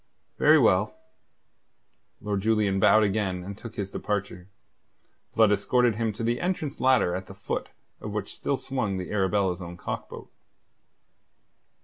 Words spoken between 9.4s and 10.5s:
own cock boat.